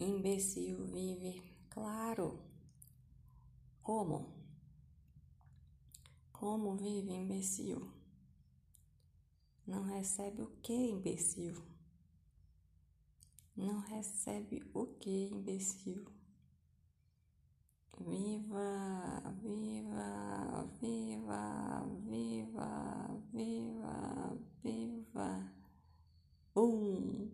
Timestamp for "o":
10.42-10.46, 14.72-14.86